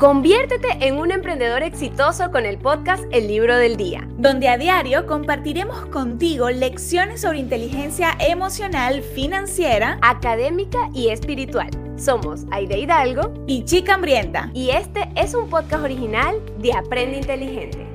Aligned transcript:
Conviértete 0.00 0.78
en 0.80 0.96
un 0.98 1.10
emprendedor 1.10 1.62
exitoso 1.62 2.30
con 2.30 2.46
el 2.46 2.56
podcast 2.56 3.04
El 3.12 3.28
Libro 3.28 3.54
del 3.58 3.76
Día, 3.76 4.08
donde 4.16 4.48
a 4.48 4.56
diario 4.56 5.04
compartiremos 5.04 5.84
contigo 5.88 6.48
lecciones 6.48 7.20
sobre 7.20 7.40
inteligencia 7.40 8.16
emocional, 8.18 9.02
financiera, 9.02 9.98
académica 10.00 10.88
y 10.94 11.10
espiritual. 11.10 11.68
Somos 11.98 12.46
Aide 12.50 12.78
Hidalgo 12.78 13.34
y 13.46 13.66
Chica 13.66 13.92
Hambrienta. 13.92 14.50
Y 14.54 14.70
este 14.70 15.06
es 15.16 15.34
un 15.34 15.50
podcast 15.50 15.84
original 15.84 16.34
de 16.56 16.72
Aprende 16.72 17.18
Inteligente. 17.18 17.86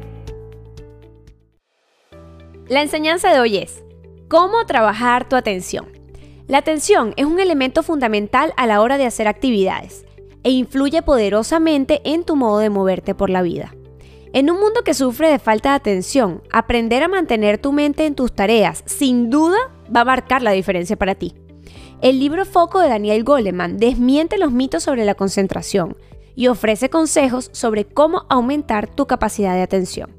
La 2.67 2.83
enseñanza 2.83 3.33
de 3.33 3.39
hoy 3.39 3.57
es 3.57 3.83
cómo 4.27 4.63
trabajar 4.67 5.27
tu 5.27 5.35
atención. 5.35 5.87
La 6.45 6.59
atención 6.59 7.15
es 7.17 7.25
un 7.25 7.39
elemento 7.39 7.81
fundamental 7.81 8.53
a 8.57 8.67
la 8.67 8.81
hora 8.81 8.99
de 8.99 9.07
hacer 9.07 9.27
actividades 9.27 10.05
e 10.45 10.51
influye 10.51 11.01
poderosamente 11.01 12.01
en 12.05 12.23
tu 12.23 12.35
modo 12.35 12.59
de 12.59 12.69
moverte 12.69 13.15
por 13.15 13.31
la 13.31 13.41
vida. 13.41 13.75
En 14.31 14.51
un 14.51 14.59
mundo 14.59 14.83
que 14.85 14.93
sufre 14.93 15.27
de 15.27 15.39
falta 15.39 15.69
de 15.69 15.75
atención, 15.75 16.43
aprender 16.51 17.01
a 17.01 17.07
mantener 17.07 17.57
tu 17.57 17.71
mente 17.71 18.05
en 18.05 18.13
tus 18.13 18.31
tareas 18.31 18.83
sin 18.85 19.31
duda 19.31 19.57
va 19.93 20.01
a 20.01 20.05
marcar 20.05 20.43
la 20.43 20.51
diferencia 20.51 20.97
para 20.97 21.15
ti. 21.15 21.33
El 22.01 22.19
libro 22.19 22.45
Foco 22.45 22.79
de 22.79 22.89
Daniel 22.89 23.23
Goleman 23.23 23.77
desmiente 23.77 24.37
los 24.37 24.51
mitos 24.51 24.83
sobre 24.83 25.03
la 25.03 25.15
concentración 25.15 25.97
y 26.35 26.47
ofrece 26.47 26.91
consejos 26.91 27.49
sobre 27.51 27.85
cómo 27.85 28.25
aumentar 28.29 28.87
tu 28.87 29.07
capacidad 29.07 29.55
de 29.55 29.63
atención. 29.63 30.11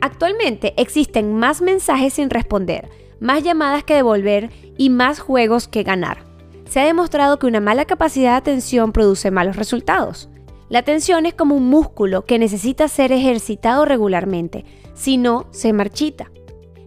Actualmente 0.00 0.74
existen 0.76 1.32
más 1.32 1.62
mensajes 1.62 2.14
sin 2.14 2.28
responder, 2.28 2.88
más 3.20 3.44
llamadas 3.44 3.84
que 3.84 3.94
devolver 3.94 4.50
y 4.76 4.90
más 4.90 5.20
juegos 5.20 5.68
que 5.68 5.84
ganar 5.84 6.33
se 6.68 6.80
ha 6.80 6.84
demostrado 6.84 7.38
que 7.38 7.46
una 7.46 7.60
mala 7.60 7.84
capacidad 7.84 8.32
de 8.32 8.36
atención 8.36 8.92
produce 8.92 9.30
malos 9.30 9.56
resultados. 9.56 10.28
La 10.68 10.78
atención 10.80 11.26
es 11.26 11.34
como 11.34 11.54
un 11.54 11.68
músculo 11.68 12.24
que 12.24 12.38
necesita 12.38 12.88
ser 12.88 13.12
ejercitado 13.12 13.84
regularmente, 13.84 14.64
si 14.94 15.18
no, 15.18 15.46
se 15.50 15.72
marchita. 15.72 16.30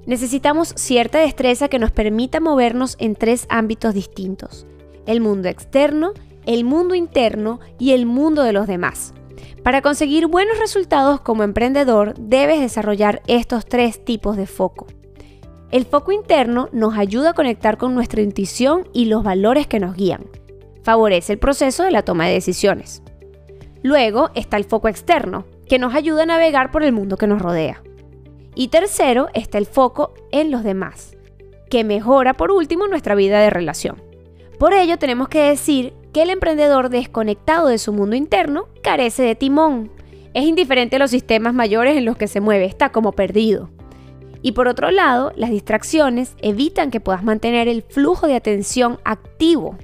Necesitamos 0.06 0.74
cierta 0.76 1.20
destreza 1.20 1.68
que 1.68 1.80
nos 1.80 1.92
permita 1.92 2.40
movernos 2.40 2.96
en 3.00 3.16
tres 3.16 3.46
ámbitos 3.50 3.94
distintos, 3.94 4.66
el 5.06 5.22
mundo 5.22 5.50
externo, 5.50 6.14
el 6.46 6.64
mundo 6.64 6.96
interno 6.96 7.60
y 7.78 7.92
el 7.92 8.06
mundo 8.06 8.44
de 8.44 8.54
los 8.54 8.68
demás. 8.68 9.14
Para 9.64 9.82
conseguir 9.82 10.28
buenos 10.28 10.58
resultados 10.60 11.20
como 11.20 11.44
emprendedor 11.44 12.14
debes 12.18 12.62
desarrollar 12.62 13.22
estos 13.28 13.66
tres 13.66 14.04
tipos 14.04 14.38
de 14.38 14.48
foco. 14.48 14.88
El 15.70 15.86
foco 15.86 16.14
interno 16.14 16.70
nos 16.72 16.98
ayuda 16.98 17.32
a 17.32 17.34
conectar 17.34 17.78
con 17.78 17.94
nuestra 17.94 18.22
intuición 18.22 18.88
y 18.94 19.06
los 19.06 19.24
valores 19.24 19.68
que 19.68 19.82
nos 19.82 19.96
guían. 19.96 20.26
Favorece 20.84 21.34
el 21.34 21.40
proceso 21.40 21.84
de 21.84 21.92
la 21.92 22.04
toma 22.04 22.26
de 22.26 22.34
decisiones. 22.34 23.04
Luego 23.84 24.30
está 24.34 24.56
el 24.56 24.64
foco 24.64 24.88
externo, 24.88 25.46
que 25.68 25.78
nos 25.78 25.94
ayuda 25.94 26.24
a 26.24 26.28
navegar 26.28 26.72
por 26.72 26.84
el 26.84 26.94
mundo 26.94 27.18
que 27.18 27.28
nos 27.28 27.42
rodea. 27.42 27.84
Y 28.56 28.70
tercero 28.70 29.28
está 29.34 29.58
el 29.58 29.66
foco 29.66 30.14
en 30.32 30.52
los 30.52 30.64
demás, 30.64 31.18
que 31.70 31.84
mejora 31.84 32.34
por 32.34 32.52
último 32.52 32.88
nuestra 32.88 33.14
vida 33.16 33.42
de 33.42 33.50
relación. 33.50 34.02
Por 34.58 34.74
ello 34.74 34.98
tenemos 34.98 35.28
que 35.28 35.42
decir 35.42 35.94
que 36.14 36.22
el 36.22 36.30
emprendedor 36.30 36.90
desconectado 36.90 37.68
de 37.68 37.78
su 37.78 37.92
mundo 37.92 38.16
interno 38.16 38.70
carece 38.82 39.24
de 39.24 39.36
timón. 39.36 39.92
Es 40.34 40.46
indiferente 40.46 40.96
a 40.96 41.00
los 41.00 41.12
sistemas 41.12 41.54
mayores 41.54 41.98
en 41.98 42.06
los 42.06 42.16
que 42.16 42.28
se 42.28 42.40
mueve, 42.40 42.66
está 42.66 42.94
como 42.94 43.12
perdido. 43.12 43.70
Y 44.42 44.52
por 44.54 44.68
otro 44.68 44.92
lado, 44.92 45.32
las 45.36 45.50
distracciones 45.50 46.36
evitan 46.42 46.92
que 46.92 47.00
puedas 47.00 47.24
mantener 47.24 47.68
el 47.68 47.82
flujo 47.82 48.28
de 48.28 48.36
atención 48.36 49.00
activo. 49.04 49.78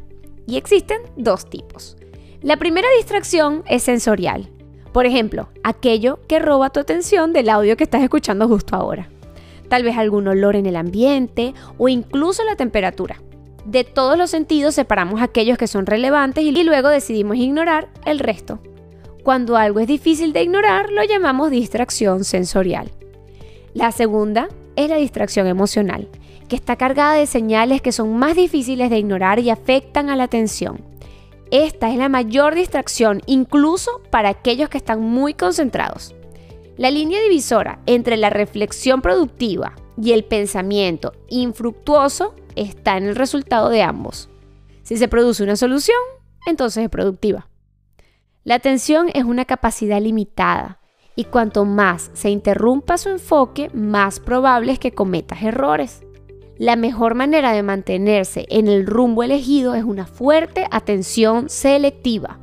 Y 0.46 0.58
existen 0.58 1.02
dos 1.18 1.50
tipos. 1.50 1.98
La 2.42 2.58
primera 2.58 2.88
distracción 2.98 3.64
es 3.68 3.84
sensorial. 3.84 4.50
Por 4.92 5.06
ejemplo, 5.06 5.50
aquello 5.64 6.20
que 6.28 6.40
roba 6.40 6.70
tu 6.70 6.80
atención 6.80 7.34
del 7.34 7.50
audio 7.50 7.78
que 7.78 7.84
estás 7.84 8.04
escuchando 8.04 8.48
justo 8.48 8.76
ahora. 8.76 9.10
Tal 9.70 9.84
vez 9.84 9.98
algún 9.98 10.28
olor 10.28 10.56
en 10.56 10.66
el 10.66 10.76
ambiente 10.76 11.54
o 11.78 11.90
incluso 11.90 12.44
la 12.44 12.56
temperatura. 12.56 13.22
De 13.66 13.84
todos 13.84 14.18
los 14.18 14.30
sentidos 14.30 14.76
separamos 14.76 15.22
aquellos 15.22 15.58
que 15.58 15.68
son 15.68 15.86
relevantes 15.86 16.44
y 16.44 16.64
luego 16.64 16.90
decidimos 16.90 17.38
ignorar 17.38 17.90
el 18.06 18.20
resto. 18.20 18.60
Cuando 19.24 19.56
algo 19.56 19.80
es 19.80 19.88
difícil 19.88 20.34
de 20.34 20.44
ignorar, 20.44 20.92
lo 20.92 21.02
llamamos 21.04 21.50
distracción 21.50 22.26
sensorial. 22.26 22.92
La 23.74 23.92
segunda 23.92 24.50
es 24.76 24.90
la 24.90 24.98
distracción 24.98 25.48
emocional, 25.48 26.08
que 26.48 26.56
está 26.56 26.76
cargada 26.76 27.14
de 27.16 27.26
señales 27.26 27.82
que 27.82 27.92
son 27.92 28.16
más 28.18 28.36
difíciles 28.36 28.90
de 28.92 29.00
ignorar 29.00 29.40
y 29.40 29.50
afectan 29.50 30.10
a 30.10 30.16
la 30.16 30.26
atención. 30.26 30.82
Esta 31.50 31.92
es 31.92 31.98
la 31.98 32.10
mayor 32.10 32.54
distracción 32.54 33.22
incluso 33.26 34.02
para 34.12 34.30
aquellos 34.30 34.70
que 34.70 34.78
están 34.78 35.02
muy 35.02 35.34
concentrados. 35.34 36.14
La 36.78 36.92
línea 36.92 37.22
divisora 37.22 37.80
entre 37.86 38.18
la 38.18 38.30
reflexión 38.30 39.02
productiva 39.02 39.74
y 40.00 40.12
el 40.12 40.24
pensamiento 40.24 41.14
infructuoso 41.30 42.36
está 42.56 42.98
en 42.98 43.06
el 43.06 43.16
resultado 43.16 43.70
de 43.70 43.82
ambos. 43.84 44.30
Si 44.84 44.98
se 44.98 45.08
produce 45.08 45.44
una 45.44 45.56
solución, 45.56 45.98
entonces 46.46 46.84
es 46.84 46.90
productiva. 46.90 47.48
La 48.44 48.56
atención 48.56 49.10
es 49.14 49.24
una 49.24 49.46
capacidad 49.46 50.02
limitada 50.02 50.80
y 51.16 51.26
cuanto 51.26 51.66
más 51.66 52.10
se 52.14 52.30
interrumpa 52.30 52.98
su 52.98 53.10
enfoque, 53.10 53.70
más 53.74 54.20
probable 54.20 54.74
es 54.74 54.80
que 54.80 54.94
cometas 54.94 55.44
errores. 55.44 56.04
La 56.58 56.76
mejor 56.76 57.16
manera 57.16 57.52
de 57.52 57.64
mantenerse 57.64 58.46
en 58.50 58.68
el 58.68 58.86
rumbo 58.86 59.24
elegido 59.24 59.76
es 59.76 59.84
una 59.84 60.06
fuerte 60.06 60.68
atención 60.72 61.50
selectiva. 61.50 62.40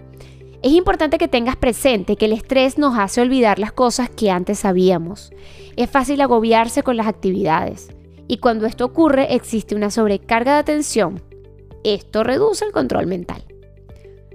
Es 0.62 0.72
importante 0.72 1.16
que 1.16 1.28
tengas 1.28 1.56
presente 1.56 2.16
que 2.16 2.26
el 2.26 2.32
estrés 2.32 2.76
nos 2.76 2.98
hace 2.98 3.22
olvidar 3.22 3.58
las 3.58 3.72
cosas 3.72 4.10
que 4.10 4.30
antes 4.30 4.58
sabíamos. 4.58 5.32
Es 5.76 5.88
fácil 5.88 6.20
agobiarse 6.20 6.82
con 6.82 6.96
las 6.96 7.06
actividades 7.06 7.88
y 8.28 8.38
cuando 8.38 8.66
esto 8.66 8.84
ocurre 8.84 9.34
existe 9.34 9.74
una 9.74 9.90
sobrecarga 9.90 10.54
de 10.54 10.58
atención. 10.58 11.22
Esto 11.82 12.22
reduce 12.24 12.64
el 12.64 12.72
control 12.72 13.06
mental. 13.06 13.49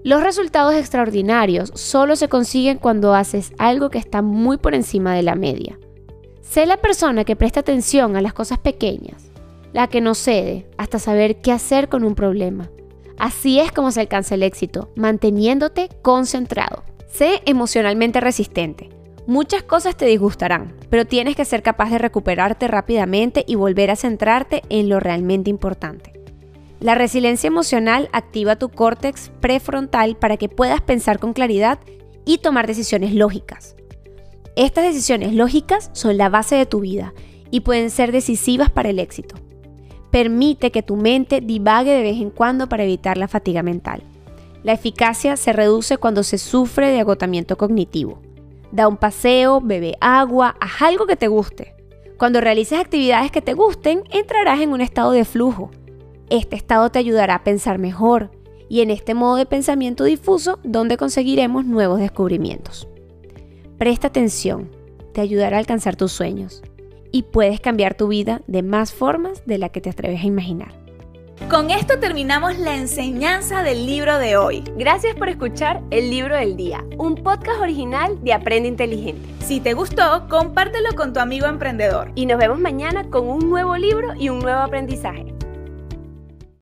Los 0.06 0.22
resultados 0.22 0.76
extraordinarios 0.76 1.72
solo 1.74 2.16
se 2.16 2.30
consiguen 2.30 2.78
cuando 2.78 3.16
haces 3.16 3.54
algo 3.58 3.90
que 3.90 3.98
está 3.98 4.22
muy 4.22 4.58
por 4.58 4.76
encima 4.76 5.16
de 5.16 5.24
la 5.24 5.34
media. 5.34 5.80
Sé 6.42 6.68
la 6.68 6.78
persona 6.78 7.24
que 7.24 7.36
presta 7.36 7.62
atención 7.62 8.16
a 8.16 8.22
las 8.22 8.32
cosas 8.32 8.60
pequeñas, 8.60 9.32
la 9.74 9.88
que 9.88 10.02
no 10.02 10.14
cede 10.14 10.68
hasta 10.78 11.00
saber 11.00 11.42
qué 11.42 11.52
hacer 11.52 11.90
con 11.90 12.04
un 12.04 12.14
problema. 12.14 12.70
Así 13.18 13.60
es 13.60 13.72
como 13.72 13.90
se 13.90 14.02
alcanza 14.02 14.36
el 14.36 14.44
éxito, 14.44 14.92
manteniéndote 14.96 15.90
concentrado. 16.04 16.84
Sé 17.08 17.42
emocionalmente 17.48 18.22
resistente. 18.22 18.90
Muchas 19.26 19.64
cosas 19.64 19.98
te 19.98 20.06
disgustarán, 20.06 20.76
pero 20.92 21.06
tienes 21.06 21.36
que 21.36 21.46
ser 21.46 21.64
capaz 21.64 21.90
de 21.90 21.98
recuperarte 21.98 22.68
rápidamente 22.68 23.44
y 23.48 23.56
volver 23.56 23.90
a 23.90 23.96
centrarte 23.96 24.62
en 24.70 24.88
lo 24.88 25.00
realmente 25.00 25.50
importante. 25.50 26.15
La 26.86 26.94
resiliencia 26.94 27.48
emocional 27.48 28.10
activa 28.14 28.58
tu 28.58 28.70
córtex 28.70 29.32
prefrontal 29.40 30.16
para 30.18 30.38
que 30.38 30.50
puedas 30.50 30.82
pensar 30.82 31.18
con 31.18 31.34
claridad 31.34 31.80
y 32.26 32.38
tomar 32.38 32.68
decisiones 32.68 33.16
lógicas. 33.16 33.76
Estas 34.56 34.86
decisiones 34.86 35.34
lógicas 35.34 35.90
son 35.94 36.16
la 36.18 36.30
base 36.30 36.54
de 36.54 36.68
tu 36.68 36.82
vida 36.82 37.16
y 37.50 37.62
pueden 37.62 37.90
ser 37.90 38.12
decisivas 38.12 38.70
para 38.70 38.92
el 38.92 39.00
éxito. 39.00 39.34
Permite 40.12 40.70
que 40.70 40.84
tu 40.84 40.96
mente 40.96 41.42
divague 41.42 41.92
de 41.92 42.04
vez 42.04 42.22
en 42.22 42.30
cuando 42.30 42.70
para 42.70 42.84
evitar 42.84 43.18
la 43.18 43.28
fatiga 43.28 43.64
mental. 43.64 44.04
La 44.62 44.74
eficacia 44.74 45.38
se 45.38 45.54
reduce 45.54 45.98
cuando 45.98 46.22
se 46.22 46.38
sufre 46.38 46.92
de 46.92 47.00
agotamiento 47.00 47.58
cognitivo. 47.58 48.22
Da 48.72 48.88
un 48.88 48.98
paseo, 48.98 49.60
bebe 49.60 49.98
agua, 50.02 50.56
haz 50.62 50.84
algo 50.84 51.08
que 51.08 51.16
te 51.16 51.30
guste. 51.30 51.74
Cuando 52.20 52.42
realices 52.42 52.80
actividades 52.80 53.32
que 53.32 53.42
te 53.42 53.56
gusten, 53.56 54.04
entrarás 54.12 54.62
en 54.62 54.72
un 54.72 54.82
estado 54.82 55.14
de 55.14 55.26
flujo 55.26 55.72
este 56.30 56.56
estado 56.56 56.90
te 56.90 57.00
ayudará 57.00 57.36
a 57.36 57.44
pensar 57.44 57.78
mejor 57.78 58.32
y 58.68 58.82
en 58.82 58.92
este 58.92 59.14
modo 59.14 59.36
de 59.36 59.46
pensamiento 59.46 60.04
difuso 60.04 60.60
donde 60.64 60.98
conseguiremos 60.98 61.66
nuevos 61.66 62.00
descubrimientos. 62.00 62.88
Presta 63.78 64.08
atención, 64.08 64.72
te 65.14 65.22
ayudará 65.22 65.58
a 65.58 65.60
alcanzar 65.60 65.96
tus 65.96 66.12
sueños 66.12 66.64
y 67.12 67.24
puedes 67.24 67.60
cambiar 67.60 67.96
tu 67.96 68.08
vida 68.08 68.42
de 68.48 68.64
más 68.64 68.94
formas 68.94 69.46
de 69.46 69.58
la 69.58 69.70
que 69.70 69.82
te 69.82 69.90
atreves 69.90 70.22
a 70.22 70.28
imaginar. 70.28 70.86
Con 71.50 71.70
esto 71.70 72.00
terminamos 72.00 72.58
la 72.58 72.76
enseñanza 72.76 73.62
del 73.62 73.86
libro 73.86 74.18
de 74.18 74.36
hoy. 74.36 74.64
Gracias 74.78 75.16
por 75.16 75.30
escuchar 75.30 75.82
El 75.92 76.10
Libro 76.10 76.36
del 76.36 76.56
Día, 76.56 76.84
un 76.98 77.16
podcast 77.16 77.60
original 77.62 78.18
de 78.24 78.34
Aprende 78.34 78.70
Inteligente. 78.70 79.22
Si 79.46 79.60
te 79.60 79.74
gustó, 79.74 80.28
compártelo 80.28 80.96
con 80.96 81.14
tu 81.14 81.20
amigo 81.20 81.46
emprendedor. 81.46 82.12
Y 82.16 82.26
nos 82.26 82.40
vemos 82.40 82.58
mañana 82.60 83.10
con 83.10 83.28
un 83.28 83.50
nuevo 83.50 83.76
libro 83.76 84.16
y 84.18 84.30
un 84.30 84.40
nuevo 84.40 84.60
aprendizaje. 84.60 85.35